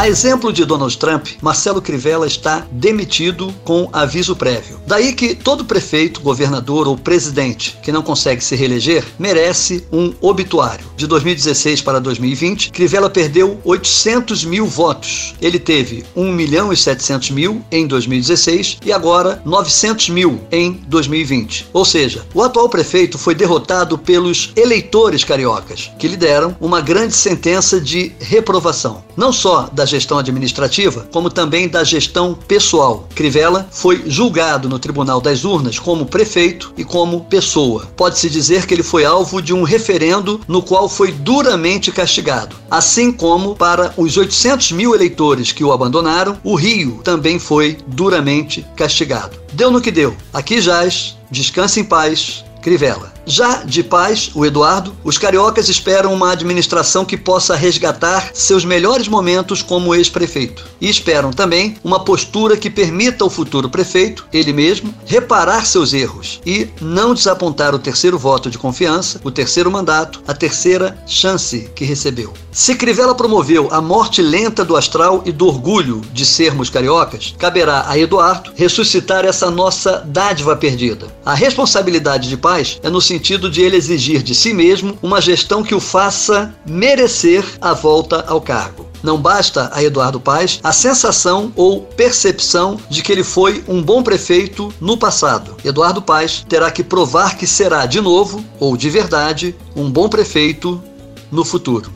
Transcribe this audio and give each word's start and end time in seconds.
A 0.00 0.08
exemplo 0.08 0.50
de 0.50 0.64
Donald 0.64 0.96
Trump, 0.96 1.26
Marcelo 1.42 1.82
Crivella 1.82 2.26
está 2.26 2.66
demitido 2.72 3.54
com 3.62 3.86
aviso 3.92 4.34
prévio. 4.34 4.80
Daí 4.86 5.12
que 5.12 5.34
todo 5.34 5.62
prefeito, 5.62 6.22
governador 6.22 6.88
ou 6.88 6.96
presidente 6.96 7.78
que 7.82 7.92
não 7.92 8.00
consegue 8.00 8.42
se 8.42 8.56
reeleger 8.56 9.04
merece 9.18 9.86
um 9.92 10.14
obituário. 10.22 10.86
De 10.96 11.06
2016 11.06 11.82
para 11.82 12.00
2020, 12.00 12.70
Crivella 12.70 13.10
perdeu 13.10 13.60
800 13.62 14.42
mil 14.46 14.64
votos. 14.64 15.34
Ele 15.38 15.58
teve 15.58 16.02
1 16.16 16.32
milhão 16.32 16.72
e 16.72 16.78
700 16.78 17.32
mil 17.32 17.62
em 17.70 17.86
2016 17.86 18.78
e 18.82 18.94
agora 18.94 19.42
900 19.44 20.08
mil 20.08 20.40
em 20.50 20.80
2020. 20.88 21.68
Ou 21.74 21.84
seja, 21.84 22.24
o 22.32 22.42
atual 22.42 22.70
prefeito 22.70 23.18
foi 23.18 23.34
derrotado 23.34 23.98
pelos 23.98 24.50
eleitores 24.56 25.24
cariocas, 25.24 25.90
que 25.98 26.08
lhe 26.08 26.16
deram 26.16 26.56
uma 26.58 26.80
grande 26.80 27.14
sentença 27.14 27.78
de 27.78 28.12
reprovação. 28.18 29.04
Não 29.14 29.30
só 29.30 29.68
da 29.70 29.89
gestão 29.90 30.18
administrativa, 30.18 31.06
como 31.12 31.28
também 31.28 31.68
da 31.68 31.84
gestão 31.84 32.34
pessoal. 32.34 33.08
Crivella 33.14 33.68
foi 33.70 34.02
julgado 34.06 34.68
no 34.68 34.78
Tribunal 34.78 35.20
das 35.20 35.44
Urnas 35.44 35.78
como 35.78 36.06
prefeito 36.06 36.72
e 36.76 36.84
como 36.84 37.24
pessoa. 37.24 37.86
Pode-se 37.96 38.30
dizer 38.30 38.66
que 38.66 38.74
ele 38.74 38.82
foi 38.82 39.04
alvo 39.04 39.42
de 39.42 39.52
um 39.52 39.62
referendo 39.62 40.40
no 40.46 40.62
qual 40.62 40.88
foi 40.88 41.12
duramente 41.12 41.90
castigado. 41.90 42.56
Assim 42.70 43.12
como 43.12 43.56
para 43.56 43.92
os 43.96 44.16
800 44.16 44.72
mil 44.72 44.94
eleitores 44.94 45.52
que 45.52 45.64
o 45.64 45.72
abandonaram, 45.72 46.38
o 46.44 46.54
Rio 46.54 47.00
também 47.02 47.38
foi 47.38 47.78
duramente 47.86 48.64
castigado. 48.76 49.36
Deu 49.52 49.70
no 49.70 49.80
que 49.80 49.90
deu. 49.90 50.16
Aqui 50.32 50.60
jaz, 50.60 51.16
descanse 51.30 51.80
em 51.80 51.84
paz, 51.84 52.44
Crivella. 52.60 53.12
Já 53.30 53.62
de 53.62 53.84
paz, 53.84 54.30
o 54.34 54.44
Eduardo, 54.44 54.92
os 55.04 55.16
cariocas 55.16 55.68
esperam 55.68 56.12
uma 56.12 56.32
administração 56.32 57.04
que 57.04 57.16
possa 57.16 57.54
resgatar 57.54 58.30
seus 58.34 58.64
melhores 58.64 59.06
momentos 59.06 59.62
como 59.62 59.94
ex-prefeito. 59.94 60.66
E 60.80 60.88
esperam 60.88 61.30
também 61.30 61.76
uma 61.84 62.00
postura 62.00 62.56
que 62.56 62.68
permita 62.68 63.22
ao 63.22 63.30
futuro 63.30 63.70
prefeito, 63.70 64.26
ele 64.32 64.52
mesmo, 64.52 64.92
reparar 65.06 65.64
seus 65.64 65.92
erros 65.92 66.40
e 66.44 66.68
não 66.80 67.14
desapontar 67.14 67.72
o 67.72 67.78
terceiro 67.78 68.18
voto 68.18 68.50
de 68.50 68.58
confiança, 68.58 69.20
o 69.22 69.30
terceiro 69.30 69.70
mandato, 69.70 70.20
a 70.26 70.34
terceira 70.34 70.98
chance 71.06 71.70
que 71.74 71.84
recebeu. 71.84 72.32
Se 72.50 72.74
Crivella 72.74 73.14
promoveu 73.14 73.68
a 73.70 73.80
morte 73.80 74.20
lenta 74.20 74.64
do 74.64 74.76
astral 74.76 75.22
e 75.24 75.30
do 75.30 75.46
orgulho 75.46 76.00
de 76.12 76.26
sermos 76.26 76.68
cariocas, 76.68 77.32
caberá 77.38 77.84
a 77.86 77.96
Eduardo 77.96 78.50
ressuscitar 78.56 79.24
essa 79.24 79.48
nossa 79.50 80.02
dádiva 80.04 80.56
perdida. 80.56 81.06
A 81.24 81.34
responsabilidade 81.34 82.28
de 82.28 82.36
paz 82.36 82.49
é 82.82 82.90
no 82.90 83.00
sentido 83.00 83.48
de 83.48 83.62
ele 83.62 83.76
exigir 83.76 84.22
de 84.22 84.34
si 84.34 84.52
mesmo 84.52 84.98
uma 85.00 85.20
gestão 85.20 85.62
que 85.62 85.74
o 85.74 85.80
faça 85.80 86.52
merecer 86.66 87.44
a 87.60 87.72
volta 87.72 88.24
ao 88.26 88.40
cargo. 88.40 88.86
Não 89.02 89.16
basta 89.16 89.70
a 89.72 89.82
Eduardo 89.82 90.20
Paes 90.20 90.58
a 90.62 90.72
sensação 90.72 91.52
ou 91.54 91.82
percepção 91.82 92.78
de 92.90 93.02
que 93.02 93.12
ele 93.12 93.22
foi 93.22 93.64
um 93.68 93.80
bom 93.80 94.02
prefeito 94.02 94.72
no 94.80 94.96
passado. 94.96 95.56
Eduardo 95.64 96.02
Paes 96.02 96.44
terá 96.48 96.70
que 96.70 96.82
provar 96.82 97.36
que 97.36 97.46
será 97.46 97.86
de 97.86 98.00
novo, 98.00 98.44
ou 98.58 98.76
de 98.76 98.90
verdade, 98.90 99.54
um 99.76 99.90
bom 99.90 100.08
prefeito 100.08 100.82
no 101.30 101.44
futuro. 101.44 101.90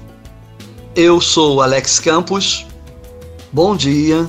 Eu 0.94 1.20
sou 1.20 1.60
Alex 1.60 1.98
Campos. 1.98 2.64
Bom 3.52 3.76
dia 3.76 4.28